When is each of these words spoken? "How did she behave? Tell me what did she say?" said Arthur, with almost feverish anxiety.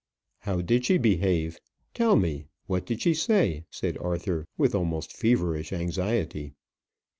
"How 0.39 0.61
did 0.61 0.85
she 0.85 0.97
behave? 0.97 1.59
Tell 1.93 2.15
me 2.15 2.47
what 2.65 2.87
did 2.87 3.03
she 3.03 3.13
say?" 3.13 3.65
said 3.69 3.99
Arthur, 3.99 4.47
with 4.57 4.73
almost 4.73 5.15
feverish 5.15 5.71
anxiety. 5.71 6.55